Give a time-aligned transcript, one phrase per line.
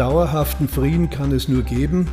[0.00, 2.08] dauerhaften Frieden kann es nur geben,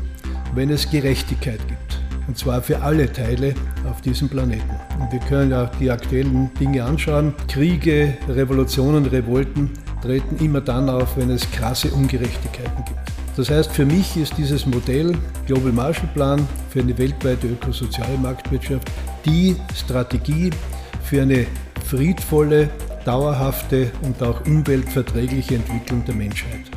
[0.54, 2.02] wenn es Gerechtigkeit gibt.
[2.28, 3.56] Und zwar für alle Teile
[3.90, 4.76] auf diesem Planeten.
[5.00, 7.34] Und wir können auch die aktuellen Dinge anschauen.
[7.48, 9.72] Kriege, Revolutionen, Revolten
[10.02, 13.00] treten immer dann auf, wenn es krasse Ungerechtigkeiten gibt.
[13.38, 15.16] Das heißt, für mich ist dieses Modell
[15.46, 18.92] Global Marshall Plan für eine weltweite ökosoziale Marktwirtschaft
[19.24, 20.50] die Strategie
[21.04, 21.46] für eine
[21.86, 22.70] friedvolle,
[23.06, 26.77] dauerhafte und auch umweltverträgliche Entwicklung der Menschheit.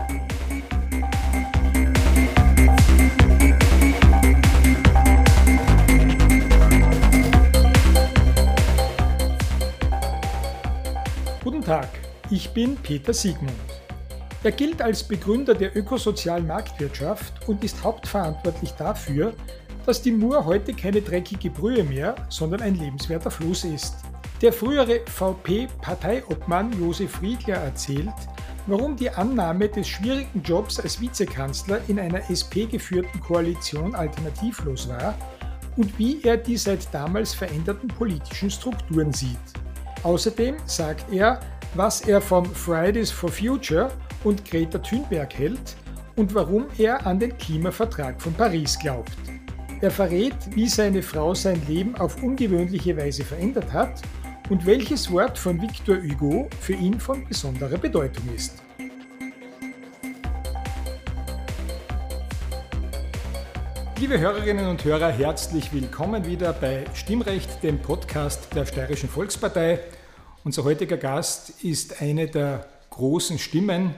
[11.71, 11.87] Tag,
[12.29, 13.53] ich bin Peter Siegmund.
[14.43, 19.33] Er gilt als Begründer der ökosozialen Marktwirtschaft und ist hauptverantwortlich dafür,
[19.85, 23.95] dass die Mur heute keine dreckige Brühe mehr, sondern ein lebenswerter Fluss ist.
[24.41, 28.09] Der frühere VP-Parteiobmann Josef Riegler erzählt,
[28.67, 35.15] warum die Annahme des schwierigen Jobs als Vizekanzler in einer SP-geführten Koalition alternativlos war
[35.77, 39.39] und wie er die seit damals veränderten politischen Strukturen sieht.
[40.03, 41.39] Außerdem sagt er,
[41.73, 43.91] was er von Fridays for Future
[44.23, 45.75] und Greta Thunberg hält
[46.15, 49.11] und warum er an den Klimavertrag von Paris glaubt.
[49.79, 54.01] Er verrät, wie seine Frau sein Leben auf ungewöhnliche Weise verändert hat
[54.49, 58.61] und welches Wort von Victor Hugo für ihn von besonderer Bedeutung ist.
[63.97, 69.79] Liebe Hörerinnen und Hörer, herzlich willkommen wieder bei Stimmrecht, dem Podcast der Steirischen Volkspartei.
[70.43, 73.93] Unser heutiger Gast ist eine der großen Stimmen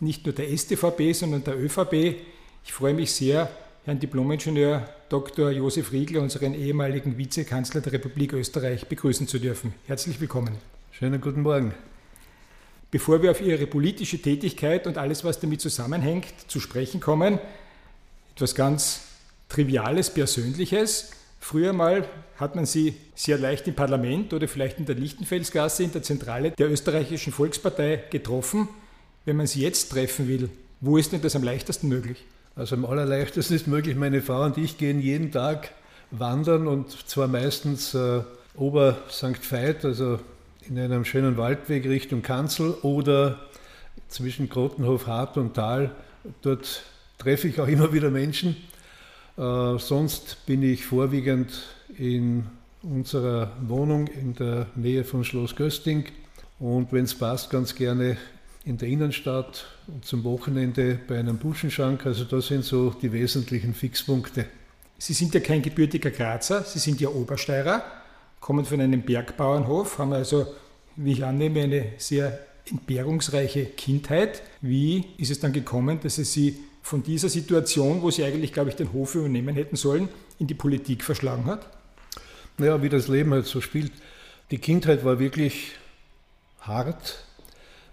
[0.00, 2.16] nicht nur der STVP, sondern der ÖVP.
[2.64, 3.48] Ich freue mich sehr,
[3.84, 5.52] Herrn Diplomingenieur Dr.
[5.52, 9.74] Josef Riegler, unseren ehemaligen Vizekanzler der Republik Österreich, begrüßen zu dürfen.
[9.86, 10.58] Herzlich willkommen.
[10.90, 11.72] Schönen guten Morgen.
[12.90, 17.38] Bevor wir auf Ihre politische Tätigkeit und alles, was damit zusammenhängt, zu sprechen kommen,
[18.34, 19.02] etwas ganz
[19.48, 21.12] Triviales, Persönliches.
[21.38, 25.92] Früher mal hat man Sie sehr leicht im Parlament oder vielleicht in der Lichtenfelsgasse in
[25.92, 28.68] der Zentrale der österreichischen Volkspartei getroffen.
[29.24, 32.24] Wenn man sie jetzt treffen will, wo ist denn das am leichtesten möglich?
[32.54, 35.72] Also am allerleichtesten ist möglich, meine Frau und ich gehen jeden Tag
[36.10, 38.22] wandern und zwar meistens äh,
[38.54, 39.50] Ober St.
[39.50, 40.18] Veit, also
[40.68, 43.38] in einem schönen Waldweg Richtung Kanzel oder
[44.08, 45.90] zwischen Grotenhof, Hart und Tal.
[46.42, 46.82] Dort
[47.18, 48.56] treffe ich auch immer wieder Menschen.
[49.36, 51.52] Äh, sonst bin ich vorwiegend
[51.98, 52.44] in
[52.82, 56.04] unserer Wohnung in der Nähe von Schloss Gösting
[56.58, 58.16] und wenn es passt, ganz gerne
[58.64, 62.06] in der Innenstadt und zum Wochenende bei einem Buschenschank.
[62.06, 64.46] Also das sind so die wesentlichen Fixpunkte.
[64.98, 67.84] Sie sind ja kein gebürtiger Grazer, Sie sind ja Obersteirer,
[68.40, 70.46] kommen von einem Bergbauernhof, haben also,
[70.96, 72.38] wie ich annehme, eine sehr
[72.68, 74.42] entbehrungsreiche Kindheit.
[74.62, 78.70] Wie ist es dann gekommen, dass es Sie von dieser Situation, wo Sie eigentlich, glaube
[78.70, 80.08] ich, den Hof übernehmen hätten sollen,
[80.38, 81.66] in die Politik verschlagen hat?
[82.58, 83.90] Naja, wie das Leben halt so spielt.
[84.52, 85.72] Die Kindheit war wirklich
[86.60, 87.24] hart,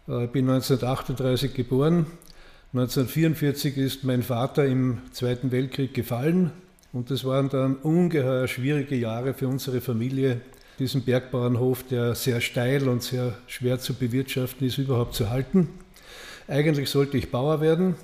[0.08, 2.06] äh, ich bin 1938 geboren.
[2.74, 6.52] 1944 ist mein Vater im Zweiten Weltkrieg gefallen
[6.92, 10.40] und das waren dann ungeheuer schwierige Jahre für unsere Familie,
[10.78, 15.70] diesen Bergbauernhof, der sehr steil und sehr schwer zu bewirtschaften ist, überhaupt zu halten.
[16.48, 17.96] Eigentlich sollte ich Bauer werden.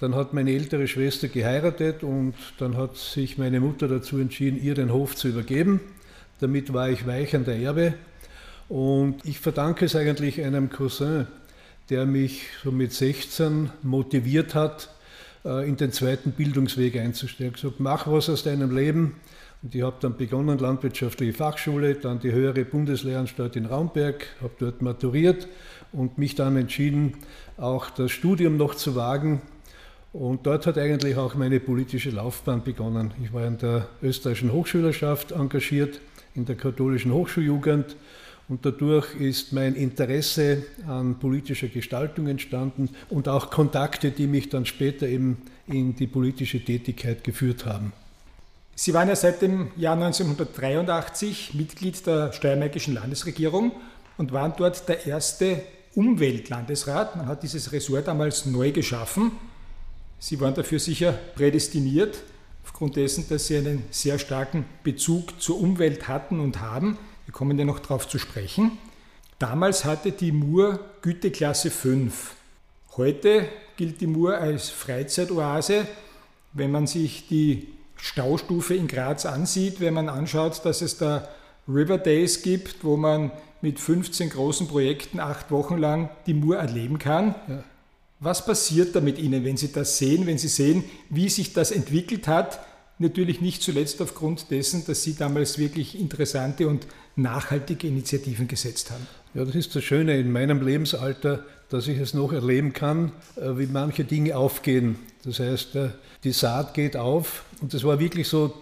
[0.00, 4.74] Dann hat meine ältere Schwester geheiratet und dann hat sich meine Mutter dazu entschieden, ihr
[4.74, 5.80] den Hof zu übergeben.
[6.40, 7.94] Damit war ich weich an der Erbe
[8.68, 11.26] und ich verdanke es eigentlich einem Cousin,
[11.90, 14.90] der mich so mit 16 motiviert hat,
[15.44, 17.54] äh, in den zweiten Bildungsweg einzusteigen.
[17.54, 19.16] Ich gesagt, mach was aus deinem Leben.
[19.62, 24.82] Und ich habe dann begonnen, landwirtschaftliche Fachschule, dann die höhere Bundeslehranstalt in Raumberg, habe dort
[24.82, 25.48] maturiert
[25.90, 27.14] und mich dann entschieden,
[27.56, 29.42] auch das Studium noch zu wagen.
[30.12, 33.12] Und dort hat eigentlich auch meine politische Laufbahn begonnen.
[33.22, 36.00] Ich war in der österreichischen Hochschülerschaft engagiert,
[36.34, 37.96] in der katholischen Hochschuljugend
[38.48, 44.64] und dadurch ist mein Interesse an politischer Gestaltung entstanden und auch Kontakte, die mich dann
[44.64, 47.92] später eben in die politische Tätigkeit geführt haben.
[48.74, 53.72] Sie waren ja seit dem Jahr 1983 Mitglied der Steiermärkischen Landesregierung
[54.16, 55.60] und waren dort der erste
[55.94, 57.16] Umweltlandesrat.
[57.16, 59.32] Man hat dieses Ressort damals neu geschaffen.
[60.18, 62.22] Sie waren dafür sicher prädestiniert,
[62.64, 66.98] aufgrund dessen, dass Sie einen sehr starken Bezug zur Umwelt hatten und haben.
[67.24, 68.72] Wir kommen ja noch darauf zu sprechen.
[69.38, 72.34] Damals hatte die Mur Güteklasse 5.
[72.96, 75.86] Heute gilt die Mur als Freizeitoase.
[76.52, 81.28] Wenn man sich die Staustufe in Graz ansieht, wenn man anschaut, dass es da
[81.68, 83.30] River Days gibt, wo man
[83.60, 87.34] mit 15 großen Projekten acht Wochen lang die Mur erleben kann.
[87.46, 87.64] Ja.
[88.20, 91.70] Was passiert da mit Ihnen, wenn Sie das sehen, wenn Sie sehen, wie sich das
[91.70, 92.58] entwickelt hat?
[92.98, 99.06] Natürlich nicht zuletzt aufgrund dessen, dass Sie damals wirklich interessante und nachhaltige Initiativen gesetzt haben.
[99.34, 103.56] Ja, das ist das Schöne in meinem Lebensalter, dass ich es noch erleben kann, äh,
[103.56, 104.96] wie manche Dinge aufgehen.
[105.22, 105.90] Das heißt, äh,
[106.24, 108.52] die Saat geht auf und das war wirklich so,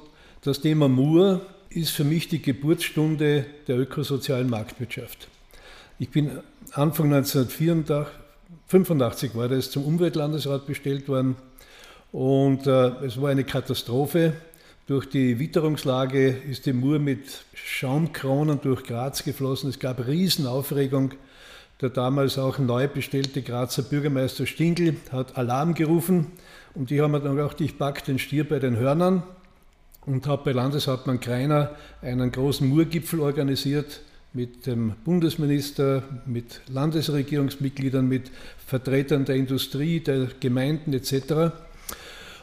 [0.43, 5.29] das Thema Mur ist für mich die Geburtsstunde der ökosozialen Marktwirtschaft.
[5.99, 6.41] Ich bin
[6.73, 7.11] Anfang
[8.69, 11.37] 1985 war das zum Umweltlandesrat bestellt worden
[12.11, 14.33] und äh, es war eine Katastrophe.
[14.89, 19.71] Durch die Witterungslage ist die Mur mit Schaumkronen durch Graz geflossen.
[19.71, 21.13] Es gab Riesenaufregung.
[21.81, 26.33] Der damals auch neu bestellte Grazer Bürgermeister Stingl hat Alarm gerufen
[26.75, 29.23] und die haben dann gedacht, ich pack den Stier bei den Hörnern
[30.07, 34.01] und habe bei Landeshauptmann Kreiner einen großen Murgipfel organisiert
[34.37, 38.31] mit dem Bundesminister, mit Landesregierungsmitgliedern, mit
[38.67, 41.55] Vertretern der Industrie, der Gemeinden etc.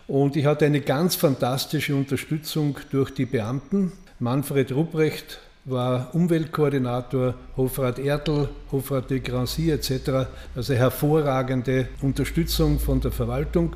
[0.08, 3.92] Und ich hatte eine ganz fantastische Unterstützung durch die Beamten.
[4.20, 10.28] Manfred Rupprecht war Umweltkoordinator, Hofrat Ertl, Hofrat de Grancy etc.
[10.56, 13.76] Also hervorragende Unterstützung von der Verwaltung.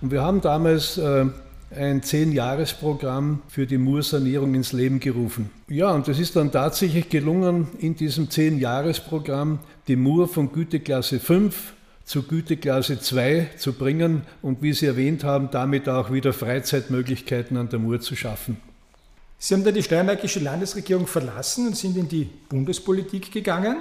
[0.00, 1.26] Und wir haben damals äh,
[1.76, 5.50] ein Zehn-Jahres-Programm für die Mursanierung ins Leben gerufen.
[5.68, 9.58] Ja, und es ist dann tatsächlich gelungen, in diesem Zehn-Jahres-Programm
[9.88, 11.74] die Mur von Güteklasse 5
[12.04, 17.68] zu Güteklasse 2 zu bringen und wie Sie erwähnt haben, damit auch wieder Freizeitmöglichkeiten an
[17.68, 18.56] der Mur zu schaffen.
[19.38, 23.78] Sie haben dann die steiermärkische Landesregierung verlassen und sind in die Bundespolitik gegangen.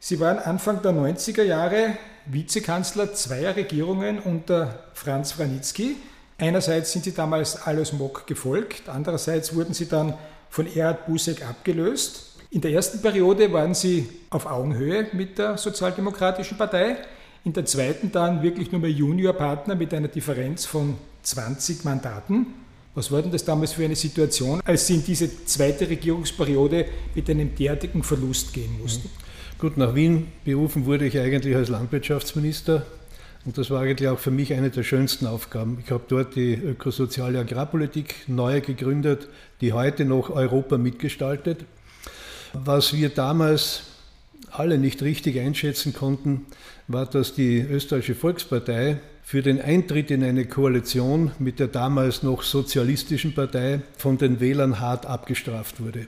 [0.00, 1.96] Sie waren Anfang der 90er Jahre
[2.26, 5.96] Vizekanzler zweier Regierungen unter Franz Wranitzky.
[6.38, 10.14] Einerseits sind Sie damals Alois Mock gefolgt, andererseits wurden Sie dann
[10.50, 12.32] von Erhard Busek abgelöst.
[12.50, 16.96] In der ersten Periode waren Sie auf Augenhöhe mit der Sozialdemokratischen Partei
[17.44, 22.46] in der zweiten dann wirklich nur mehr Juniorpartner mit einer Differenz von 20 Mandaten.
[22.94, 27.28] Was war denn das damals für eine Situation, als Sie in diese zweite Regierungsperiode mit
[27.28, 29.10] einem derartigen Verlust gehen mussten?
[29.58, 32.86] Gut, nach Wien berufen wurde ich eigentlich als Landwirtschaftsminister
[33.44, 35.78] und das war eigentlich auch für mich eine der schönsten Aufgaben.
[35.84, 39.28] Ich habe dort die ökosoziale Agrarpolitik neu gegründet,
[39.60, 41.64] die heute noch Europa mitgestaltet.
[42.54, 43.82] Was wir damals
[44.50, 46.46] alle nicht richtig einschätzen konnten,
[46.88, 52.42] war, dass die österreichische Volkspartei für den Eintritt in eine Koalition mit der damals noch
[52.42, 56.06] sozialistischen Partei von den Wählern hart abgestraft wurde.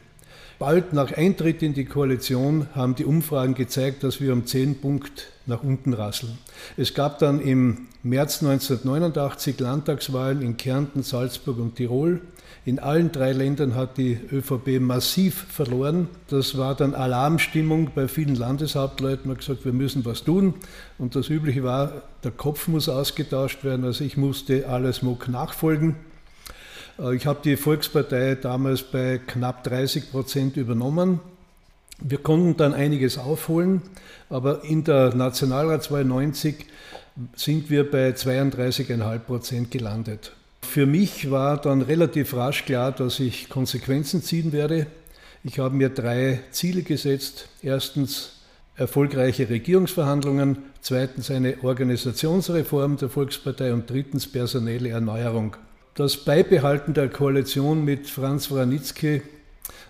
[0.58, 5.28] Bald nach Eintritt in die Koalition haben die Umfragen gezeigt, dass wir um 10 Punkt
[5.44, 6.38] nach unten rasseln.
[6.78, 12.22] Es gab dann im März 1989 Landtagswahlen in Kärnten, Salzburg und Tirol.
[12.64, 16.08] In allen drei Ländern hat die ÖVP massiv verloren.
[16.28, 19.28] Das war dann Alarmstimmung bei vielen Landeshauptleuten.
[19.28, 20.54] Man hat gesagt, wir müssen was tun.
[20.98, 23.84] Und das Übliche war, der Kopf muss ausgetauscht werden.
[23.84, 25.96] Also ich musste alles Mock nachfolgen.
[26.98, 31.20] Äh, ich habe die Volkspartei damals bei knapp 30 Prozent übernommen.
[31.98, 33.82] Wir konnten dann einiges aufholen,
[34.28, 36.66] aber in der Nationalratswahl 90
[37.34, 40.32] sind wir bei 32,5 Prozent gelandet.
[40.62, 44.86] Für mich war dann relativ rasch klar, dass ich Konsequenzen ziehen werde.
[45.42, 47.48] Ich habe mir drei Ziele gesetzt.
[47.62, 48.32] Erstens
[48.74, 55.56] erfolgreiche Regierungsverhandlungen, zweitens eine Organisationsreform der Volkspartei und drittens personelle Erneuerung.
[55.96, 59.22] Das Beibehalten der Koalition mit Franz Wranitzky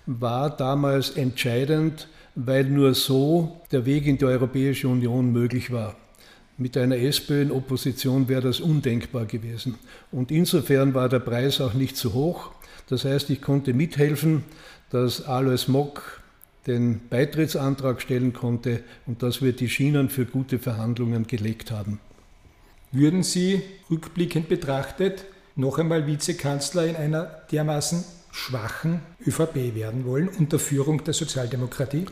[0.07, 5.97] war damals entscheidend, weil nur so der Weg in die Europäische Union möglich war.
[6.59, 9.81] Mit einer SPÖ in Opposition wäre das undenkbar gewesen.
[10.13, 12.53] Und insofern war der Preis auch nicht zu hoch.
[12.89, 14.45] Das heißt, ich konnte mithelfen,
[14.91, 16.23] dass Alois Mock
[16.69, 21.99] den Beitrittsantrag stellen konnte und dass wir die Schienen für gute Verhandlungen gelegt haben.
[22.93, 23.61] Würden Sie
[23.91, 25.25] rückblickend betrachtet
[25.57, 32.07] noch einmal Vizekanzler in einer dermaßen schwachen ÖVP werden wollen unter Führung der Sozialdemokratie?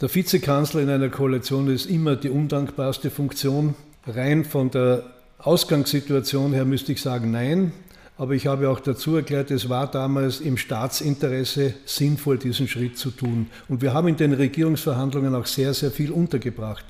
[0.00, 3.74] Der Vizekanzler in einer Koalition ist immer die undankbarste Funktion.
[4.06, 5.04] Rein von der
[5.38, 7.72] Ausgangssituation her müsste ich sagen, nein.
[8.16, 13.10] Aber ich habe auch dazu erklärt, es war damals im Staatsinteresse sinnvoll, diesen Schritt zu
[13.10, 13.48] tun.
[13.68, 16.84] Und wir haben in den Regierungsverhandlungen auch sehr, sehr viel untergebracht.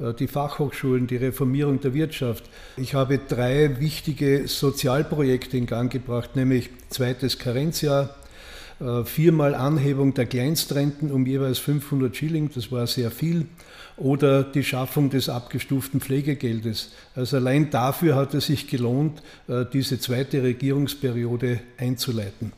[0.00, 2.44] Äh, die Fachhochschulen, die Reformierung der Wirtschaft.
[2.76, 8.14] Ich habe drei wichtige Sozialprojekte in Gang gebracht, nämlich zweites Karenzjahr,
[8.80, 13.46] äh, viermal Anhebung der Kleinstrenten um jeweils 500 Schilling, das war sehr viel,
[13.96, 16.92] oder die Schaffung des abgestuften Pflegegeldes.
[17.14, 22.52] Also allein dafür hat es sich gelohnt, äh, diese zweite Regierungsperiode einzuleiten.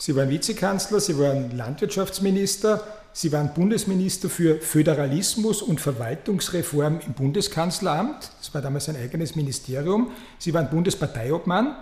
[0.00, 2.84] Sie waren Vizekanzler, Sie waren Landwirtschaftsminister,
[3.18, 8.30] Sie waren Bundesminister für Föderalismus und Verwaltungsreform im Bundeskanzleramt.
[8.38, 10.12] Das war damals ein eigenes Ministerium.
[10.38, 11.74] Sie waren Bundesparteiobmann.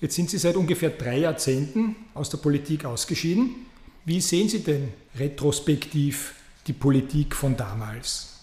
[0.00, 3.56] Jetzt sind Sie seit ungefähr drei Jahrzehnten aus der Politik ausgeschieden.
[4.04, 6.34] Wie sehen Sie denn retrospektiv
[6.68, 8.34] die Politik von damals?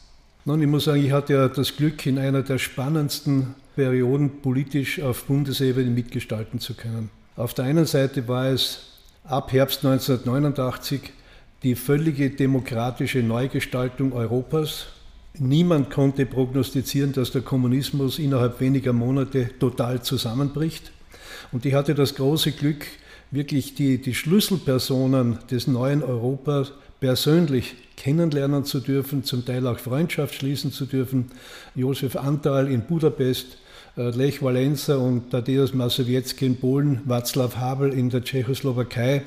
[0.43, 4.99] Nun, ich muss sagen, ich hatte ja das Glück, in einer der spannendsten Perioden politisch
[4.99, 7.09] auf Bundesebene mitgestalten zu können.
[7.37, 8.79] Auf der einen Seite war es
[9.23, 11.13] ab Herbst 1989
[11.63, 14.87] die völlige demokratische Neugestaltung Europas.
[15.39, 20.91] Niemand konnte prognostizieren, dass der Kommunismus innerhalb weniger Monate total zusammenbricht.
[21.51, 22.85] Und ich hatte das große Glück,
[23.31, 30.35] wirklich die, die Schlüsselpersonen des neuen Europas persönlich kennenlernen zu dürfen, zum Teil auch Freundschaft
[30.35, 31.31] schließen zu dürfen.
[31.75, 33.57] Josef Antal in Budapest,
[33.97, 39.23] äh, Lech Walesa und Tadeusz Masowiecki in Polen, Václav Havel in der Tschechoslowakei.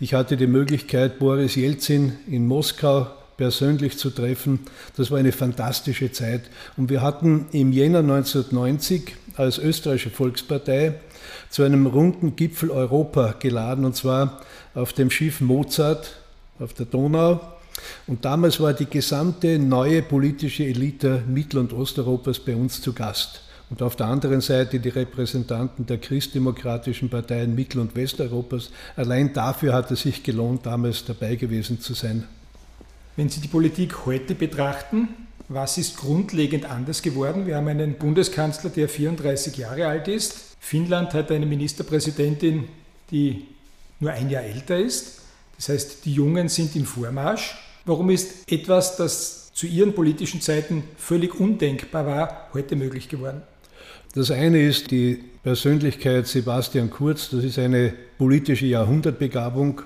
[0.00, 4.60] Ich hatte die Möglichkeit, Boris Jelzin in Moskau persönlich zu treffen.
[4.96, 6.42] Das war eine fantastische Zeit.
[6.76, 10.94] Und wir hatten im Jänner 1990 als österreichische Volkspartei
[11.50, 14.40] zu einem runden Gipfel Europa geladen, und zwar
[14.72, 16.14] auf dem Schiff Mozart
[16.60, 17.40] auf der Donau.
[18.06, 23.42] Und damals war die gesamte neue politische Elite Mittel- und Osteuropas bei uns zu Gast.
[23.70, 28.70] Und auf der anderen Seite die Repräsentanten der christdemokratischen Parteien Mittel- und Westeuropas.
[28.96, 32.24] Allein dafür hat es sich gelohnt, damals dabei gewesen zu sein.
[33.16, 35.08] Wenn Sie die Politik heute betrachten,
[35.48, 37.46] was ist grundlegend anders geworden?
[37.46, 40.56] Wir haben einen Bundeskanzler, der 34 Jahre alt ist.
[40.60, 42.68] Finnland hat eine Ministerpräsidentin,
[43.10, 43.46] die
[44.00, 45.20] nur ein Jahr älter ist.
[45.56, 47.56] Das heißt, die Jungen sind im Vormarsch.
[47.84, 53.42] Warum ist etwas, das zu ihren politischen Zeiten völlig undenkbar war, heute möglich geworden?
[54.14, 59.82] Das eine ist die Persönlichkeit Sebastian Kurz, das ist eine politische Jahrhundertbegabung.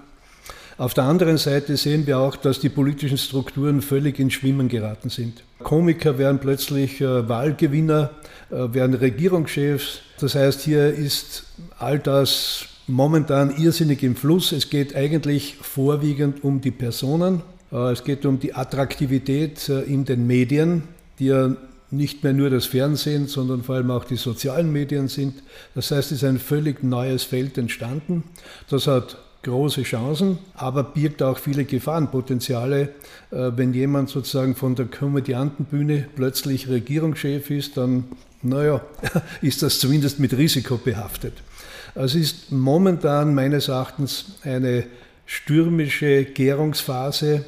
[0.78, 5.10] Auf der anderen Seite sehen wir auch, dass die politischen Strukturen völlig ins Schwimmen geraten
[5.10, 5.42] sind.
[5.62, 8.10] Komiker werden plötzlich äh, Wahlgewinner,
[8.50, 10.00] äh, werden Regierungschefs.
[10.18, 11.44] Das heißt, hier ist
[11.78, 14.52] all das momentan irrsinnig im Fluss.
[14.52, 17.42] Es geht eigentlich vorwiegend um die Personen.
[17.70, 20.84] Äh, es geht um die Attraktivität in den Medien,
[21.18, 21.54] die ja
[21.92, 25.42] nicht mehr nur das Fernsehen, sondern vor allem auch die sozialen Medien sind.
[25.74, 28.24] Das heißt, es ist ein völlig neues Feld entstanden.
[28.70, 32.90] Das hat große Chancen, aber birgt auch viele Gefahrenpotenziale.
[33.30, 38.04] Äh, wenn jemand sozusagen von der Komödiantenbühne plötzlich Regierungschef ist, dann,
[38.40, 38.80] naja,
[39.42, 41.34] ist das zumindest mit Risiko behaftet.
[41.94, 44.84] Also es ist momentan meines Erachtens eine
[45.26, 47.44] stürmische Gärungsphase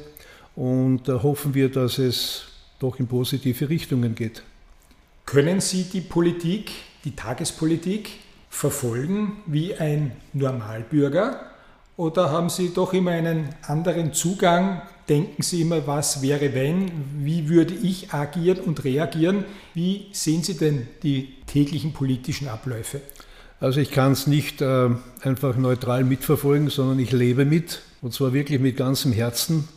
[0.55, 2.43] und da hoffen wir, dass es
[2.79, 4.43] doch in positive Richtungen geht.
[5.25, 6.71] Können Sie die Politik,
[7.03, 8.11] die Tagespolitik
[8.49, 11.39] verfolgen wie ein Normalbürger
[11.97, 14.81] oder haben Sie doch immer einen anderen Zugang?
[15.07, 16.91] Denken Sie immer, was wäre wenn?
[17.19, 19.45] Wie würde ich agieren und reagieren?
[19.73, 23.01] Wie sehen Sie denn die täglichen politischen Abläufe?
[23.59, 24.89] Also ich kann es nicht äh,
[25.21, 29.67] einfach neutral mitverfolgen, sondern ich lebe mit und zwar wirklich mit ganzem Herzen.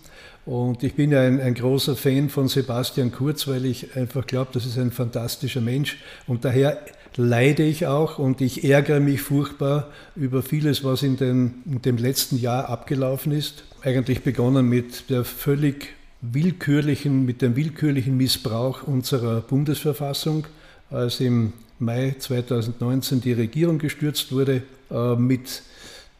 [0.48, 4.48] Und ich bin ja ein, ein, großer Fan von Sebastian Kurz, weil ich einfach glaube,
[4.54, 5.98] das ist ein fantastischer Mensch.
[6.26, 6.80] Und daher
[7.16, 11.98] leide ich auch und ich ärgere mich furchtbar über vieles, was in, den, in dem
[11.98, 13.64] letzten Jahr abgelaufen ist.
[13.82, 15.88] Eigentlich begonnen mit der völlig
[16.22, 20.46] willkürlichen, mit dem willkürlichen Missbrauch unserer Bundesverfassung,
[20.88, 25.62] als im Mai 2019 die Regierung gestürzt wurde, äh, mit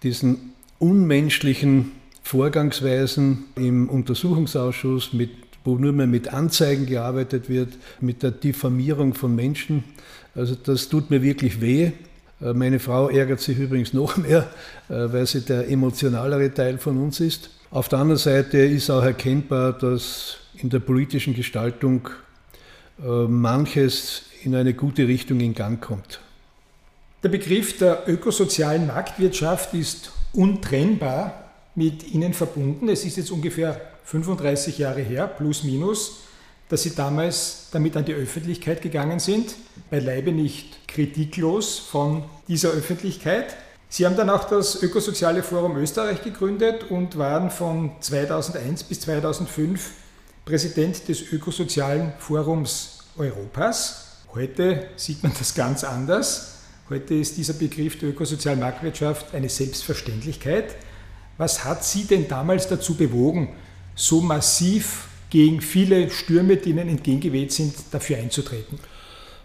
[0.03, 1.93] diesen unmenschlichen
[2.29, 5.31] Vorgangsweisen im Untersuchungsausschuss, mit,
[5.65, 7.71] wo nur mehr mit Anzeigen gearbeitet wird,
[8.03, 9.83] mit der Diffamierung von Menschen.
[10.35, 11.93] Also das tut mir wirklich weh.
[12.43, 14.47] Äh, meine Frau ärgert sich übrigens noch mehr,
[14.91, 17.49] äh, weil sie der emotionalere Teil von uns ist.
[17.71, 22.11] Auf der anderen Seite ist auch erkennbar, dass in der politischen Gestaltung
[23.01, 26.19] manches in eine gute Richtung in Gang kommt.
[27.23, 31.48] Der Begriff der ökosozialen Marktwirtschaft ist untrennbar
[31.79, 32.89] mit Ihnen verbunden.
[32.89, 36.23] Es ist jetzt ungefähr 35 Jahre her, plus minus,
[36.69, 39.55] dass Sie damals damit an die Öffentlichkeit gegangen sind,
[39.89, 43.57] beileibe nicht kritiklos von dieser Öffentlichkeit.
[43.89, 49.93] Sie haben dann auch das Ökosoziale Forum Österreich gegründet und waren von 2001 bis 2005
[50.45, 54.17] Präsident des Ökosozialen Forums Europas.
[54.35, 56.55] Heute sieht man das ganz anders.
[56.91, 60.75] Heute ist dieser Begriff der ökosozialen Marktwirtschaft eine Selbstverständlichkeit.
[61.38, 63.50] Was hat Sie denn damals dazu bewogen,
[63.95, 68.78] so massiv gegen viele Stürme, die Ihnen entgegengeweht sind, dafür einzutreten?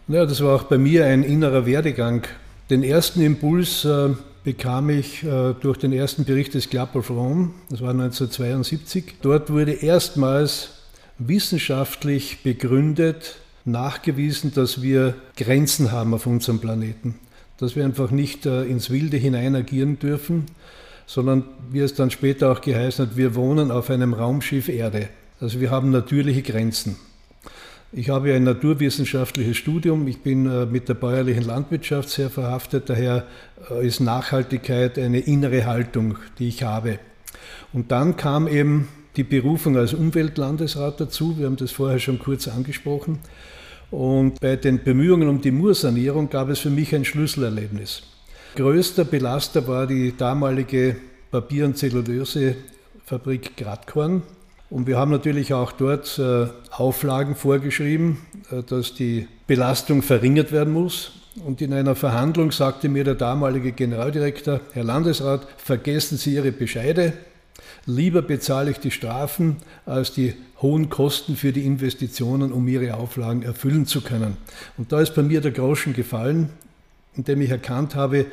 [0.07, 2.23] Ja, das war auch bei mir ein innerer Werdegang.
[2.69, 4.09] Den ersten Impuls äh,
[4.43, 9.15] bekam ich äh, durch den ersten Bericht des Club of Rome, das war 1972.
[9.21, 10.69] Dort wurde erstmals
[11.19, 13.35] wissenschaftlich begründet,
[13.65, 17.15] nachgewiesen, dass wir Grenzen haben auf unserem Planeten.
[17.57, 20.47] Dass wir einfach nicht äh, ins Wilde hinein agieren dürfen,
[21.05, 25.09] sondern wie es dann später auch geheißen hat, wir wohnen auf einem Raumschiff Erde.
[25.39, 26.95] Also wir haben natürliche Grenzen.
[27.95, 30.07] Ich habe ein naturwissenschaftliches Studium.
[30.07, 32.89] Ich bin äh, mit der bäuerlichen Landwirtschaft sehr verhaftet.
[32.89, 33.27] Daher
[33.69, 36.97] äh, ist Nachhaltigkeit eine innere Haltung, die ich habe.
[37.71, 41.37] Und dann kam eben die Berufung als Umweltlandesrat dazu.
[41.37, 43.19] Wir haben das vorher schon kurz angesprochen.
[43.91, 48.01] Und bei den Bemühungen um die Mursanierung gab es für mich ein Schlüsselerlebnis.
[48.55, 50.95] Größter Belaster war die damalige
[51.31, 54.21] Papier- und Zellulosefabrik Gradkorn.
[54.69, 58.19] Und wir haben natürlich auch dort äh, Auflagen vorgeschrieben,
[58.51, 61.13] äh, dass die Belastung verringert werden muss.
[61.43, 67.13] Und in einer Verhandlung sagte mir der damalige Generaldirektor, Herr Landesrat, vergessen Sie Ihre Bescheide.
[67.87, 69.57] Lieber bezahle ich die Strafen
[69.87, 74.37] als die hohen Kosten für die Investitionen, um Ihre Auflagen erfüllen zu können.
[74.77, 76.49] Und da ist bei mir der Groschen gefallen,
[77.15, 78.25] indem ich erkannt habe,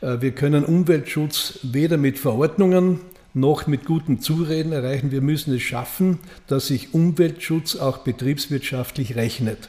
[0.00, 3.00] äh, wir können Umweltschutz weder mit Verordnungen
[3.34, 5.10] noch mit gutem Zureden erreichen.
[5.10, 9.68] Wir müssen es schaffen, dass sich Umweltschutz auch betriebswirtschaftlich rechnet.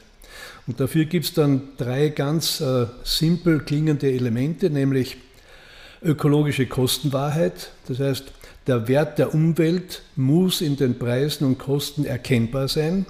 [0.67, 5.17] Und dafür gibt es dann drei ganz äh, simpel klingende Elemente, nämlich
[6.03, 7.71] ökologische Kostenwahrheit.
[7.87, 8.31] Das heißt,
[8.67, 13.05] der Wert der Umwelt muss in den Preisen und Kosten erkennbar sein.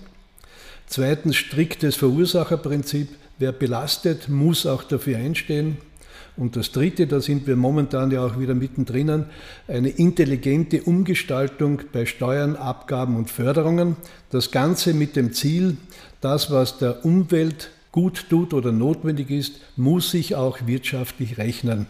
[0.87, 3.09] Zweitens striktes Verursacherprinzip.
[3.39, 5.77] Wer belastet, muss auch dafür einstehen.
[6.35, 9.25] Und das Dritte, da sind wir momentan ja auch wieder mittendrin,
[9.67, 13.95] eine intelligente Umgestaltung bei Steuern, Abgaben und Förderungen.
[14.29, 15.77] Das Ganze mit dem Ziel,
[16.19, 21.87] das, was der Umwelt gut tut oder notwendig ist, muss sich auch wirtschaftlich rechnen.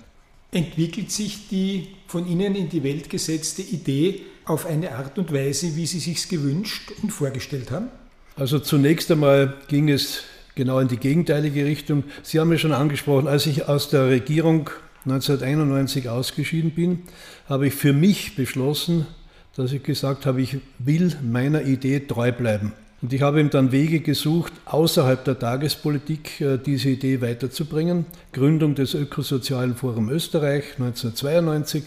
[0.51, 5.75] Entwickelt sich die von Ihnen in die Welt gesetzte Idee auf eine Art und Weise,
[5.75, 7.87] wie Sie sich gewünscht und vorgestellt haben?
[8.35, 10.23] Also zunächst einmal ging es
[10.59, 12.03] genau in die gegenteilige Richtung.
[12.21, 14.69] Sie haben ja schon angesprochen, als ich aus der Regierung
[15.05, 17.03] 1991 ausgeschieden bin,
[17.47, 19.07] habe ich für mich beschlossen,
[19.55, 22.73] dass ich gesagt habe, ich will meiner Idee treu bleiben.
[23.01, 28.05] Und ich habe ihm dann Wege gesucht, außerhalb der Tagespolitik äh, diese Idee weiterzubringen.
[28.33, 31.83] Gründung des Ökosozialen Forum Österreich 1992.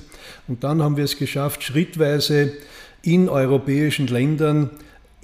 [0.49, 2.55] Und dann haben wir es geschafft, schrittweise
[3.03, 4.71] in europäischen Ländern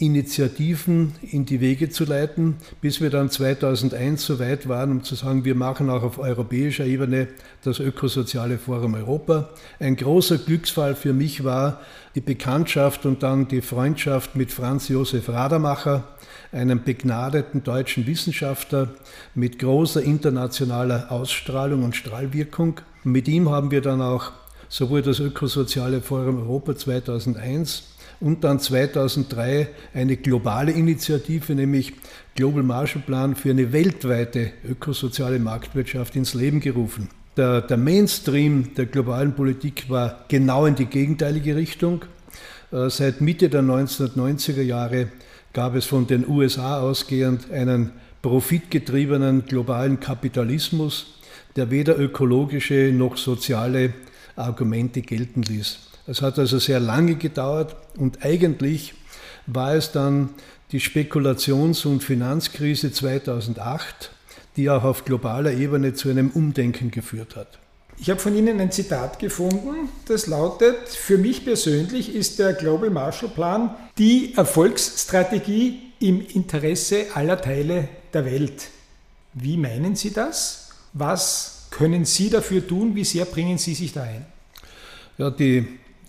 [0.00, 5.16] Initiativen in die Wege zu leiten, bis wir dann 2001 so weit waren, um zu
[5.16, 7.26] sagen, wir machen auch auf europäischer Ebene
[7.64, 9.48] das Ökosoziale Forum Europa.
[9.80, 11.80] Ein großer Glücksfall für mich war
[12.14, 16.04] die Bekanntschaft und dann die Freundschaft mit Franz Josef Radermacher,
[16.52, 18.90] einem begnadeten deutschen Wissenschaftler
[19.34, 22.80] mit großer internationaler Ausstrahlung und Strahlwirkung.
[23.02, 24.30] Mit ihm haben wir dann auch
[24.68, 31.92] sowohl das Ökosoziale Forum Europa 2001 und dann 2003 eine globale Initiative, nämlich
[32.34, 37.08] Global Marshall Plan für eine weltweite ökosoziale Marktwirtschaft ins Leben gerufen.
[37.36, 42.04] Der, der Mainstream der globalen Politik war genau in die gegenteilige Richtung.
[42.72, 45.08] Äh, seit Mitte der 1990er Jahre
[45.52, 51.18] gab es von den USA ausgehend einen profitgetriebenen globalen Kapitalismus,
[51.56, 53.94] der weder ökologische noch soziale
[54.36, 55.87] Argumente gelten ließ.
[56.08, 58.94] Es hat also sehr lange gedauert und eigentlich
[59.46, 60.30] war es dann
[60.72, 64.10] die Spekulations- und Finanzkrise 2008,
[64.56, 67.58] die auch auf globaler Ebene zu einem Umdenken geführt hat.
[67.98, 72.88] Ich habe von Ihnen ein Zitat gefunden, das lautet, für mich persönlich ist der Global
[72.88, 78.68] Marshall Plan die Erfolgsstrategie im Interesse aller Teile der Welt.
[79.34, 80.70] Wie meinen Sie das?
[80.94, 82.94] Was können Sie dafür tun?
[82.94, 84.24] Wie sehr bringen Sie sich da ein?
[85.18, 85.66] Ja, die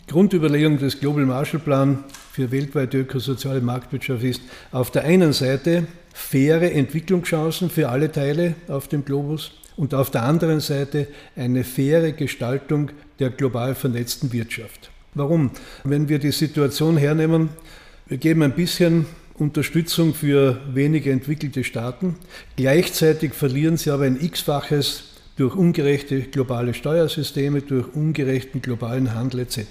[0.10, 4.42] Grundüberlegung des Global Marshall Plan für weltweite ökosoziale Marktwirtschaft ist
[4.72, 10.24] auf der einen Seite faire Entwicklungschancen für alle Teile auf dem Globus und auf der
[10.24, 14.90] anderen Seite eine faire Gestaltung der global vernetzten Wirtschaft.
[15.14, 15.52] Warum?
[15.84, 17.50] Wenn wir die Situation hernehmen,
[18.08, 22.16] wir geben ein bisschen Unterstützung für wenige entwickelte Staaten.
[22.56, 25.09] Gleichzeitig verlieren sie aber ein x-faches
[25.40, 29.62] durch ungerechte globale Steuersysteme, durch ungerechten globalen Handel etc.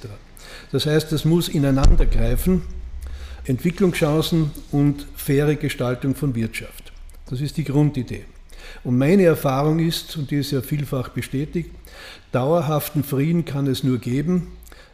[0.72, 2.62] Das heißt, es muss ineinandergreifen,
[3.44, 6.92] Entwicklungschancen und faire Gestaltung von Wirtschaft.
[7.28, 8.24] Das ist die Grundidee.
[8.82, 11.70] Und meine Erfahrung ist, und die ist ja vielfach bestätigt,
[12.32, 14.48] dauerhaften Frieden kann es nur geben,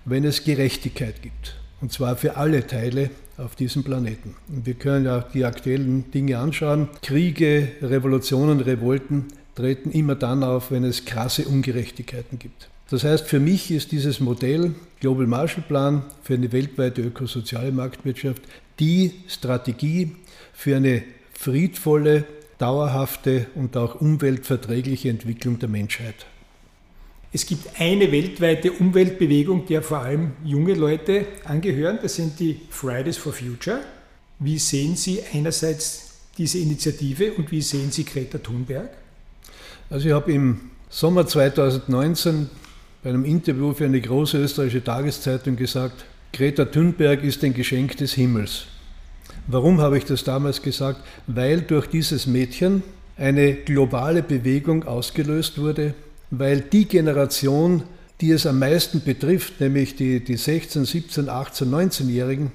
[0.04, 1.54] wenn es Gerechtigkeit gibt.
[1.80, 4.34] Und zwar für alle Teile auf diesem Planeten.
[4.48, 6.88] Und wir können ja die aktuellen Dinge anschauen.
[7.02, 12.68] Kriege, Revolutionen, Revolten treten immer dann auf, wenn es krasse Ungerechtigkeiten gibt.
[12.90, 18.42] Das heißt, für mich ist dieses Modell Global Marshall Plan für eine weltweite ökosoziale Marktwirtschaft
[18.78, 20.12] die Strategie
[20.52, 22.24] für eine friedvolle,
[22.58, 26.26] dauerhafte und auch umweltverträgliche Entwicklung der Menschheit.
[27.32, 31.98] Es gibt eine weltweite Umweltbewegung, der vor allem junge Leute angehören.
[32.00, 33.80] Das sind die Fridays for Future.
[34.38, 38.88] Wie sehen Sie einerseits diese Initiative und wie sehen Sie Greta Thunberg?
[39.90, 42.48] Also ich habe im Sommer 2019
[43.02, 48.14] bei einem Interview für eine große österreichische Tageszeitung gesagt, Greta Thunberg ist ein Geschenk des
[48.14, 48.64] Himmels.
[49.46, 51.00] Warum habe ich das damals gesagt?
[51.26, 52.82] Weil durch dieses Mädchen
[53.16, 55.94] eine globale Bewegung ausgelöst wurde,
[56.30, 57.82] weil die Generation,
[58.20, 62.52] die es am meisten betrifft, nämlich die, die 16, 17, 18, 19-Jährigen,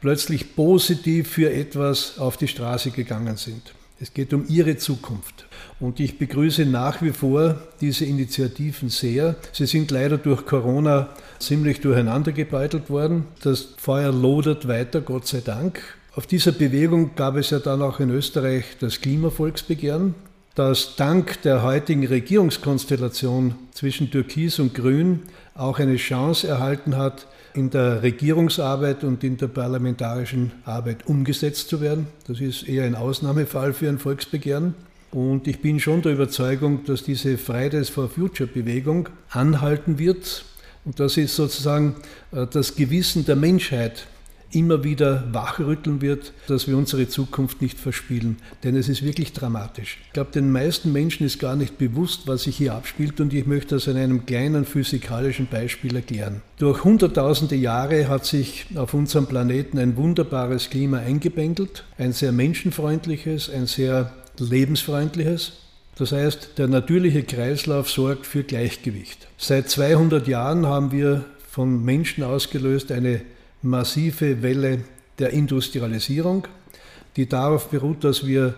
[0.00, 3.74] plötzlich positiv für etwas auf die Straße gegangen sind.
[4.00, 5.46] Es geht um ihre Zukunft.
[5.80, 9.36] Und ich begrüße nach wie vor diese Initiativen sehr.
[9.52, 11.08] Sie sind leider durch Corona
[11.38, 13.24] ziemlich durcheinander gebeutelt worden.
[13.42, 15.80] Das Feuer lodert weiter, Gott sei Dank.
[16.14, 20.14] Auf dieser Bewegung gab es ja dann auch in Österreich das Klimavolksbegehren
[20.58, 25.22] dass dank der heutigen Regierungskonstellation zwischen Türkis und Grün
[25.54, 31.80] auch eine Chance erhalten hat, in der Regierungsarbeit und in der parlamentarischen Arbeit umgesetzt zu
[31.80, 32.06] werden.
[32.26, 34.74] Das ist eher ein Ausnahmefall für ein Volksbegehren.
[35.10, 40.44] Und ich bin schon der Überzeugung, dass diese Fridays for Future Bewegung anhalten wird.
[40.84, 41.96] Und das ist sozusagen
[42.32, 44.06] äh, das Gewissen der Menschheit
[44.50, 48.36] immer wieder wachrütteln wird, dass wir unsere Zukunft nicht verspielen.
[48.64, 49.98] Denn es ist wirklich dramatisch.
[50.06, 53.46] Ich glaube, den meisten Menschen ist gar nicht bewusst, was sich hier abspielt und ich
[53.46, 56.40] möchte das an einem kleinen physikalischen Beispiel erklären.
[56.58, 63.50] Durch hunderttausende Jahre hat sich auf unserem Planeten ein wunderbares Klima eingependelt, ein sehr menschenfreundliches,
[63.50, 65.52] ein sehr lebensfreundliches.
[65.96, 69.26] Das heißt, der natürliche Kreislauf sorgt für Gleichgewicht.
[69.36, 73.20] Seit 200 Jahren haben wir von Menschen ausgelöst eine
[73.62, 74.80] massive Welle
[75.18, 76.46] der Industrialisierung,
[77.16, 78.54] die darauf beruht, dass wir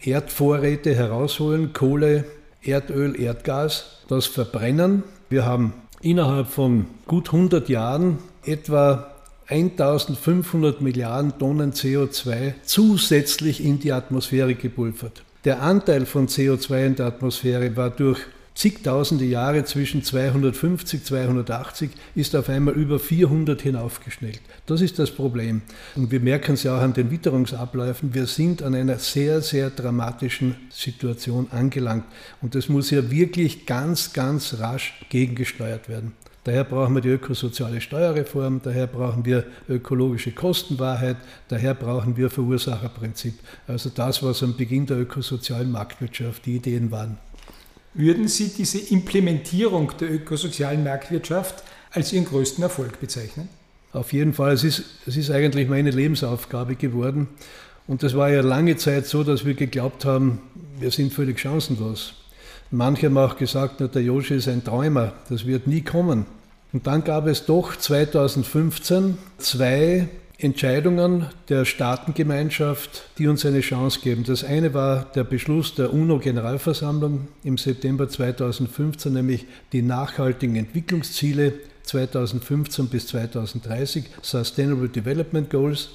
[0.00, 2.24] Erdvorräte herausholen, Kohle,
[2.62, 5.02] Erdöl, Erdgas, das verbrennen.
[5.28, 9.14] Wir haben innerhalb von gut 100 Jahren etwa
[9.48, 15.22] 1500 Milliarden Tonnen CO2 zusätzlich in die Atmosphäre gepulvert.
[15.44, 18.20] Der Anteil von CO2 in der Atmosphäre war durch
[18.54, 24.40] zigtausende Jahre zwischen 250, 280 ist auf einmal über 400 hinaufgeschnellt.
[24.66, 25.62] Das ist das Problem.
[25.96, 28.14] Und wir merken es ja auch an den Witterungsabläufen.
[28.14, 32.04] Wir sind an einer sehr, sehr dramatischen Situation angelangt.
[32.42, 36.12] Und das muss ja wirklich ganz, ganz rasch gegengesteuert werden.
[36.44, 43.34] Daher brauchen wir die ökosoziale Steuerreform, daher brauchen wir ökologische Kostenwahrheit, daher brauchen wir Verursacherprinzip.
[43.66, 47.18] Also das, was am Beginn der ökosozialen Marktwirtschaft die Ideen waren.
[47.94, 53.48] Würden Sie diese Implementierung der ökosozialen Marktwirtschaft als Ihren größten Erfolg bezeichnen?
[53.92, 54.52] Auf jeden Fall.
[54.52, 57.28] Es ist, es ist eigentlich meine Lebensaufgabe geworden.
[57.88, 60.38] Und das war ja lange Zeit so, dass wir geglaubt haben,
[60.78, 62.14] wir sind völlig chancenlos.
[62.70, 66.26] Manche haben auch gesagt, na, der Joshi ist ein Träumer, das wird nie kommen.
[66.72, 70.06] Und dann gab es doch 2015 zwei
[70.42, 74.24] Entscheidungen der Staatengemeinschaft, die uns eine Chance geben.
[74.24, 82.88] Das eine war der Beschluss der UNO-Generalversammlung im September 2015, nämlich die nachhaltigen Entwicklungsziele 2015
[82.88, 85.90] bis 2030, Sustainable Development Goals.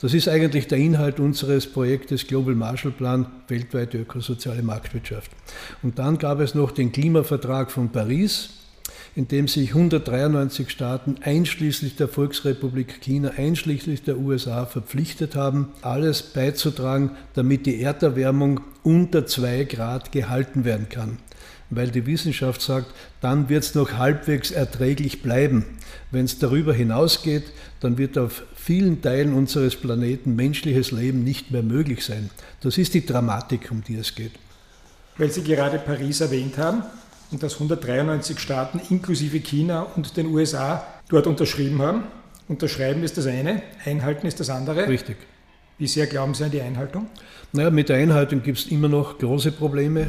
[0.00, 5.30] Das ist eigentlich der Inhalt unseres Projektes Global Marshall Plan, weltweite ökosoziale Marktwirtschaft.
[5.82, 8.50] Und dann gab es noch den Klimavertrag von Paris,
[9.16, 16.22] in dem sich 193 Staaten einschließlich der Volksrepublik China, einschließlich der USA verpflichtet haben, alles
[16.22, 21.18] beizutragen, damit die Erderwärmung unter 2 Grad gehalten werden kann.
[21.70, 25.64] Weil die Wissenschaft sagt, dann wird es noch halbwegs erträglich bleiben.
[26.10, 27.44] Wenn es darüber hinausgeht,
[27.80, 32.30] dann wird auf vielen Teilen unseres Planeten menschliches Leben nicht mehr möglich sein.
[32.60, 34.32] Das ist die Dramatik, um die es geht.
[35.16, 36.82] Weil Sie gerade Paris erwähnt haben,
[37.34, 42.04] und dass 193 Staaten inklusive China und den USA dort unterschrieben haben.
[42.46, 44.86] Unterschreiben ist das eine, einhalten ist das andere.
[44.86, 45.16] Richtig.
[45.76, 47.08] Wie sehr glauben Sie an die Einhaltung?
[47.52, 50.06] Naja, mit der Einhaltung gibt es immer noch große Probleme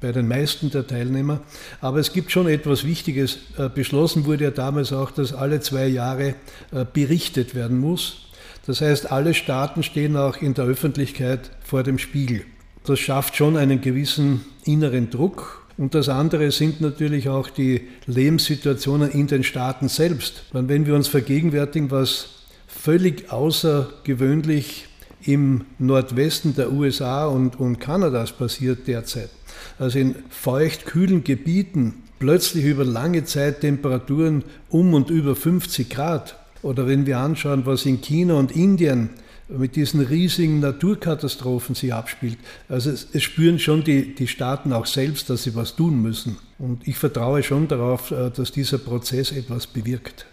[0.00, 1.40] bei den meisten der Teilnehmer.
[1.82, 3.38] Aber es gibt schon etwas Wichtiges.
[3.58, 6.34] Äh, beschlossen wurde ja damals auch, dass alle zwei Jahre
[6.72, 8.28] äh, berichtet werden muss.
[8.64, 12.44] Das heißt, alle Staaten stehen auch in der Öffentlichkeit vor dem Spiegel.
[12.84, 15.61] Das schafft schon einen gewissen inneren Druck.
[15.76, 20.44] Und das andere sind natürlich auch die Lebenssituationen in den Staaten selbst.
[20.52, 22.28] Wenn wir uns vergegenwärtigen, was
[22.66, 24.86] völlig außergewöhnlich
[25.24, 29.30] im Nordwesten der USA und, und Kanadas passiert derzeit.
[29.78, 36.36] Also in feucht-kühlen Gebieten plötzlich über lange Zeit Temperaturen um und über 50 Grad.
[36.62, 39.10] Oder wenn wir anschauen, was in China und Indien
[39.56, 42.38] mit diesen riesigen Naturkatastrophen sich abspielt.
[42.68, 46.38] Also es, es, spüren schon die, die Staaten auch selbst, dass sie was tun müssen.
[46.58, 50.26] Und ich vertraue schon darauf, äh, dass dieser Prozess etwas bewirkt.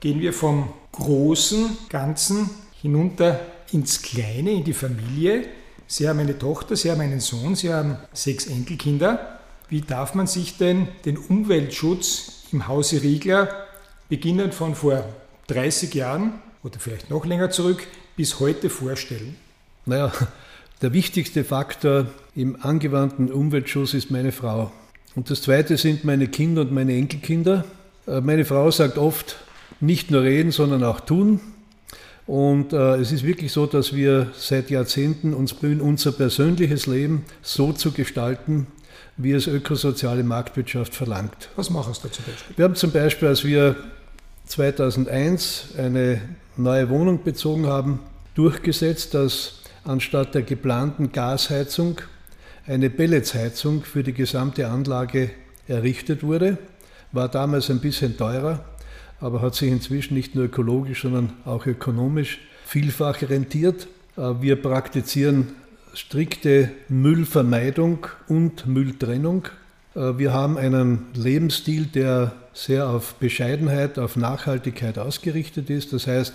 [0.00, 3.40] Gehen wir vom großen Ganzen hinunter
[3.72, 5.46] ins Kleine, in die Familie.
[5.86, 9.40] Sie haben eine Tochter, Sie haben einen Sohn, Sie haben sechs Enkelkinder.
[9.68, 13.48] Wie darf man sich denn den Umweltschutz im Hause Riegler,
[14.08, 15.04] beginnend von vor
[15.48, 17.86] 30 Jahren oder vielleicht noch länger zurück,
[18.18, 19.36] bis heute vorstellen?
[19.86, 20.12] Naja,
[20.82, 24.72] der wichtigste Faktor im angewandten Umweltschutz ist meine Frau.
[25.14, 27.64] Und das zweite sind meine Kinder und meine Enkelkinder.
[28.08, 29.36] Äh, meine Frau sagt oft,
[29.78, 31.38] nicht nur reden, sondern auch tun.
[32.26, 37.24] Und äh, es ist wirklich so, dass wir seit Jahrzehnten uns bemühen, unser persönliches Leben
[37.40, 38.66] so zu gestalten,
[39.16, 41.50] wie es ökosoziale Marktwirtschaft verlangt.
[41.54, 42.56] Was machen Sie da zum Beispiel?
[42.56, 43.76] Wir haben zum Beispiel, als wir
[44.48, 46.20] 2001 eine
[46.56, 48.00] neue Wohnung bezogen haben,
[48.34, 52.00] durchgesetzt, dass anstatt der geplanten Gasheizung
[52.66, 55.30] eine Pelletsheizung für die gesamte Anlage
[55.66, 56.58] errichtet wurde.
[57.12, 58.64] War damals ein bisschen teurer,
[59.20, 63.86] aber hat sich inzwischen nicht nur ökologisch, sondern auch ökonomisch vielfach rentiert.
[64.16, 65.48] Äh, wir praktizieren
[65.94, 69.48] strikte Müllvermeidung und Mülltrennung.
[69.98, 75.92] Äh, wir haben einen Lebensstil, der sehr auf Bescheidenheit, auf Nachhaltigkeit ausgerichtet ist.
[75.92, 76.32] Das heißt,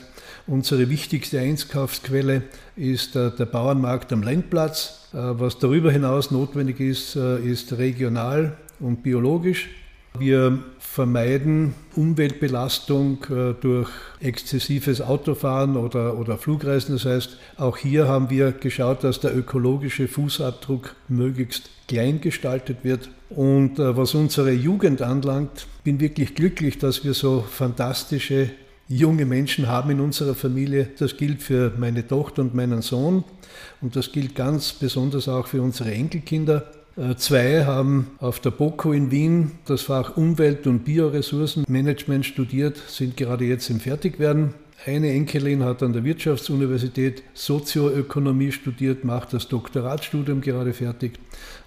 [0.47, 2.43] unsere wichtigste Einkaufsquelle
[2.75, 4.99] ist äh, der Bauernmarkt am Lendplatz.
[5.15, 9.69] Was darüber hinaus notwendig ist, ist regional und biologisch.
[10.17, 10.57] Wir
[10.93, 16.93] vermeiden Umweltbelastung äh, durch exzessives Autofahren oder, oder Flugreisen.
[16.93, 23.09] Das heißt, auch hier haben wir geschaut, dass der ökologische Fußabdruck möglichst klein gestaltet wird.
[23.31, 28.51] Und äh, was unsere Jugend anlangt, bin wirklich glücklich, dass wir so fantastische
[28.87, 30.89] junge Menschen haben in unserer Familie.
[30.99, 33.23] Das gilt für meine Tochter und meinen Sohn
[33.81, 36.71] und das gilt ganz besonders auch für unsere Enkelkinder.
[36.95, 43.17] Äh, zwei haben auf der BOKU in Wien das Fach Umwelt- und Bioressourcenmanagement studiert, sind
[43.17, 44.53] gerade jetzt im Fertigwerden.
[44.85, 51.13] Eine Enkelin hat an der Wirtschaftsuniversität Sozioökonomie studiert, macht das Doktoratstudium gerade fertig.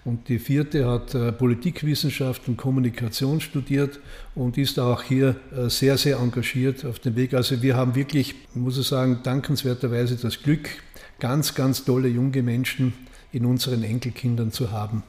[0.05, 3.99] Und die vierte hat äh, Politikwissenschaft und Kommunikation studiert
[4.37, 7.35] und ist auch hier äh, sehr, sehr engagiert auf dem Weg.
[7.35, 10.69] Also wir haben wirklich, muss ich sagen, dankenswerterweise das Glück,
[11.19, 12.93] ganz, ganz tolle junge Menschen
[13.33, 15.03] in unseren Enkelkindern zu haben.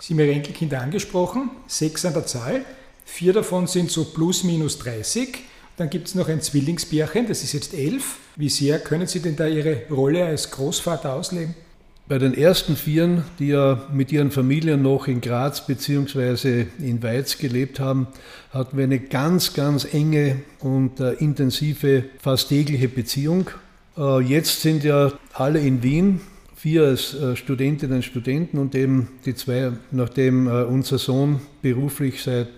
[0.00, 2.64] Sie haben Ihre Enkelkinder angesprochen, sechs an der Zahl.
[3.04, 5.38] Vier davon sind so plus minus 30.
[5.76, 8.18] Dann gibt es noch ein Zwillingspärchen, das ist jetzt elf.
[8.36, 11.54] Wie sehr können Sie denn da Ihre Rolle als Großvater ausleben?
[12.06, 16.66] Bei den ersten Vieren, die ja mit ihren Familien noch in Graz bzw.
[16.78, 18.08] in Weiz gelebt haben,
[18.50, 23.48] hatten wir eine ganz, ganz enge und äh, intensive, fast tägliche Beziehung.
[23.96, 26.20] Äh, jetzt sind ja alle in Wien
[26.64, 32.22] vier als äh, Studentinnen und Studenten und eben die zwei, nachdem äh, unser Sohn beruflich
[32.22, 32.48] seit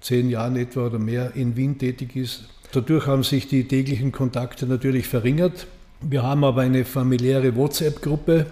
[0.00, 2.44] zehn Jahren etwa oder mehr in Wien tätig ist.
[2.70, 5.66] Dadurch haben sich die täglichen Kontakte natürlich verringert.
[6.00, 8.46] Wir haben aber eine familiäre WhatsApp-Gruppe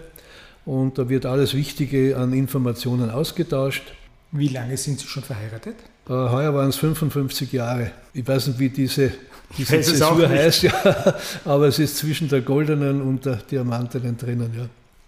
[0.64, 3.94] und da wird alles Wichtige an Informationen ausgetauscht.
[4.33, 5.77] Wie lange sind Sie schon verheiratet?
[6.09, 7.92] Äh, heuer waren es 55 Jahre.
[8.14, 9.12] Ich weiß nicht, wie diese,
[9.57, 14.50] diese Zäsur heißt, ja, aber es ist zwischen der goldenen und der diamantenen drinnen.
[14.59, 14.66] Ja.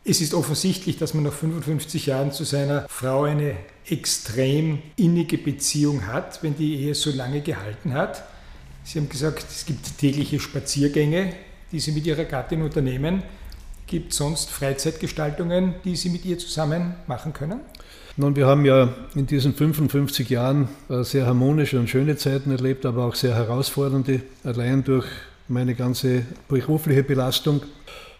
[0.08, 3.56] Es ist offensichtlich, dass man nach 55 Jahren zu seiner Frau eine
[3.88, 8.22] extrem innige Beziehung hat, wenn die Ehe so lange gehalten hat.
[8.84, 11.32] Sie haben gesagt, es gibt tägliche Spaziergänge,
[11.72, 13.24] die Sie mit Ihrer Gattin unternehmen.
[13.88, 17.58] Gibt es sonst Freizeitgestaltungen, die Sie mit ihr zusammen machen können?
[18.16, 22.86] Nun, wir haben ja in diesen 55 Jahren äh, sehr harmonische und schöne Zeiten erlebt,
[22.86, 25.06] aber auch sehr herausfordernde, allein durch
[25.48, 27.62] meine ganze berufliche Belastung.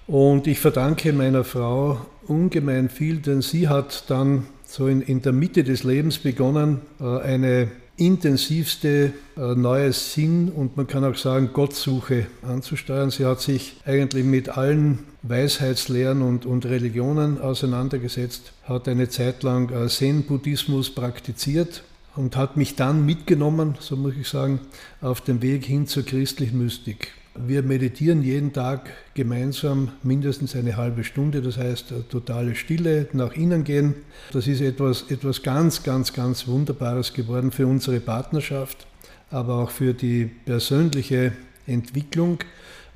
[0.06, 5.32] Und ich verdanke meiner Frau ungemein viel, denn sie hat dann so in, in der
[5.32, 11.50] Mitte des Lebens begonnen, äh, eine intensivste äh, neue Sinn und man kann auch sagen
[11.52, 13.10] Gottsuche anzusteuern.
[13.10, 19.70] Sie hat sich eigentlich mit allen Weisheitslehren und, und Religionen auseinandergesetzt, hat eine Zeit lang
[19.70, 21.82] äh, Zen-Buddhismus praktiziert
[22.14, 24.60] und hat mich dann mitgenommen, so muss ich sagen,
[25.00, 27.12] auf dem Weg hin zur christlichen Mystik.
[27.44, 33.34] Wir meditieren jeden Tag gemeinsam mindestens eine halbe Stunde, das heißt äh, totale Stille, nach
[33.34, 33.94] innen gehen.
[34.32, 38.86] Das ist etwas, etwas ganz, ganz, ganz Wunderbares geworden für unsere Partnerschaft,
[39.30, 41.32] aber auch für die persönliche
[41.66, 42.38] Entwicklung,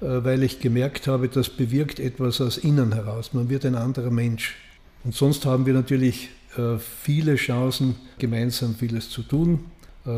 [0.01, 3.35] äh, weil ich gemerkt habe, das bewirkt etwas aus innen heraus.
[3.35, 4.57] Man wird ein anderer Mensch.
[5.05, 9.61] Und sonst haben wir natürlich äh, viele Chancen, gemeinsam vieles zu tun,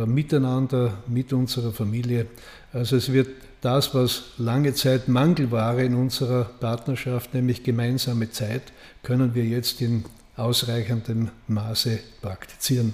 [0.07, 2.27] miteinander, mit unserer Familie.
[2.73, 3.27] Also es wird
[3.63, 8.63] das, was lange Zeit Mangelware in unserer Partnerschaft, nämlich gemeinsame Zeit,
[9.03, 10.05] können wir jetzt in
[10.37, 12.93] ausreichendem Maße praktizieren.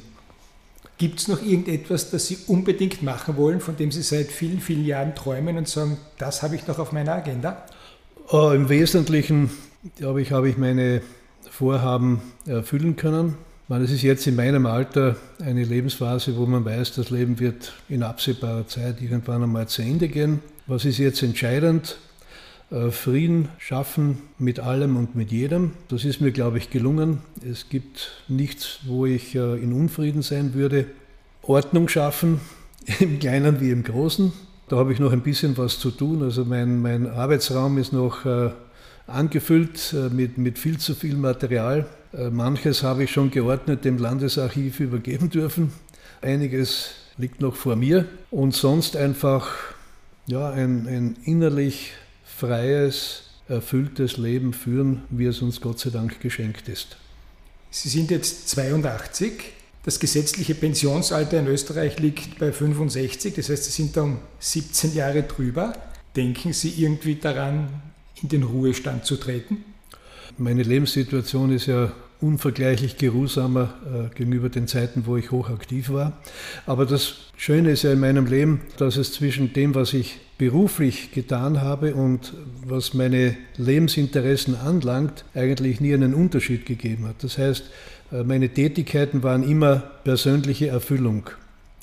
[0.98, 4.84] Gibt es noch irgendetwas, das Sie unbedingt machen wollen, von dem Sie seit vielen, vielen
[4.84, 7.64] Jahren träumen und sagen, das habe ich noch auf meiner Agenda?
[8.30, 9.50] Oh, Im Wesentlichen,
[9.96, 11.00] glaube ich, habe ich meine
[11.50, 13.36] Vorhaben erfüllen können.
[13.68, 17.72] Man, es ist jetzt in meinem Alter eine Lebensphase, wo man weiß, das Leben wird
[17.88, 20.40] in absehbarer Zeit irgendwann einmal zu Ende gehen.
[20.68, 21.96] Was ist jetzt entscheidend?
[22.70, 25.72] Äh, Frieden schaffen mit allem und mit jedem.
[25.88, 27.22] Das ist mir, glaube ich, gelungen.
[27.42, 30.84] Es gibt nichts, wo ich äh, in Unfrieden sein würde.
[31.40, 32.42] Ordnung schaffen,
[33.00, 34.30] im Kleinen wie im Großen.
[34.68, 36.22] Da habe ich noch ein bisschen was zu tun.
[36.22, 38.50] Also mein, mein Arbeitsraum ist noch äh,
[39.06, 41.86] angefüllt mit, mit viel zu viel Material.
[42.30, 45.72] Manches habe ich schon geordnet dem Landesarchiv übergeben dürfen.
[46.20, 48.04] Einiges liegt noch vor mir.
[48.30, 49.48] Und sonst einfach
[50.28, 51.92] ja, ein, ein innerlich
[52.24, 56.96] freies, erfülltes Leben führen, wie es uns Gott sei Dank geschenkt ist.
[57.70, 59.32] Sie sind jetzt 82.
[59.84, 65.22] Das gesetzliche Pensionsalter in Österreich liegt bei 65, das heißt, Sie sind dann 17 Jahre
[65.22, 65.72] drüber.
[66.14, 67.68] Denken Sie irgendwie daran,
[68.22, 69.64] in den Ruhestand zu treten?
[70.36, 76.12] Meine Lebenssituation ist ja unvergleichlich geruhsamer äh, gegenüber den Zeiten, wo ich hochaktiv war.
[76.66, 81.12] Aber das Schöne ist ja in meinem Leben, dass es zwischen dem, was ich beruflich
[81.12, 82.32] getan habe und
[82.64, 87.22] was meine Lebensinteressen anlangt, eigentlich nie einen Unterschied gegeben hat.
[87.22, 87.64] Das heißt,
[88.12, 91.30] äh, meine Tätigkeiten waren immer persönliche Erfüllung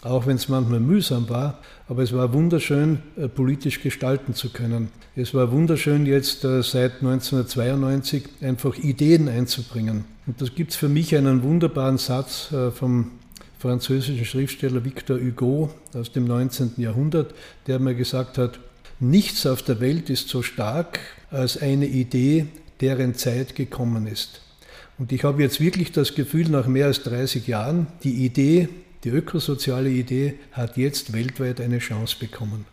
[0.05, 4.89] auch wenn es manchmal mühsam war, aber es war wunderschön, äh, politisch gestalten zu können.
[5.15, 10.05] Es war wunderschön, jetzt äh, seit 1992 einfach Ideen einzubringen.
[10.27, 13.11] Und das gibt es für mich einen wunderbaren Satz äh, vom
[13.57, 16.73] französischen Schriftsteller Victor Hugo aus dem 19.
[16.77, 17.33] Jahrhundert,
[17.65, 18.59] der mir gesagt hat,
[18.99, 20.99] nichts auf der Welt ist so stark
[21.31, 22.45] als eine Idee,
[22.79, 24.41] deren Zeit gekommen ist.
[24.99, 28.69] Und ich habe jetzt wirklich das Gefühl, nach mehr als 30 Jahren, die Idee,
[29.05, 32.65] die ökosoziale Idee hat jetzt weltweit eine Chance bekommen.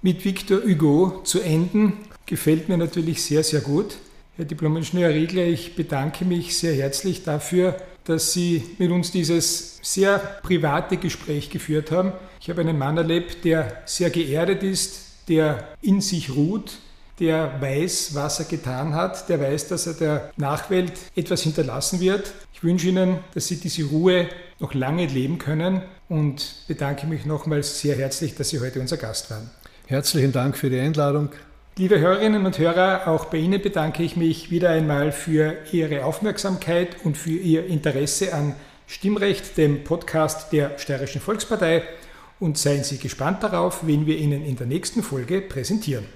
[0.00, 1.92] Mit Victor Hugo zu enden
[2.24, 3.98] gefällt mir natürlich sehr, sehr gut.
[4.36, 10.18] Herr Diplom-Ingenieur Riegler, ich bedanke mich sehr herzlich dafür, dass Sie mit uns dieses sehr
[10.42, 12.12] private Gespräch geführt haben.
[12.40, 16.78] Ich habe einen Mann erlebt, der sehr geerdet ist, der in sich ruht,
[17.20, 22.32] der weiß, was er getan hat, der weiß, dass er der Nachwelt etwas hinterlassen wird.
[22.54, 27.80] Ich wünsche Ihnen, dass Sie diese Ruhe noch lange leben können und bedanke mich nochmals
[27.80, 29.50] sehr herzlich, dass Sie heute unser Gast waren.
[29.86, 31.30] Herzlichen Dank für die Einladung.
[31.76, 36.96] Liebe Hörerinnen und Hörer, auch bei Ihnen bedanke ich mich wieder einmal für Ihre Aufmerksamkeit
[37.04, 38.56] und für Ihr Interesse an
[38.88, 41.84] Stimmrecht, dem Podcast der Steirischen Volkspartei.
[42.40, 46.06] Und seien Sie gespannt darauf, wen wir Ihnen in der nächsten Folge präsentieren.